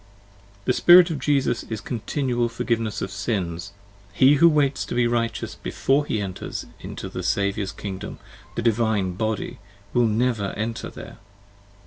[0.65, 3.59] The Spirit of Jesus is continual forgiveness of Sin:
[4.11, 8.17] he who waits to be righteous before he enters into the Saviour's kingdom,
[8.55, 9.59] the Divine t"" Body,
[9.93, 11.19] will never enter there.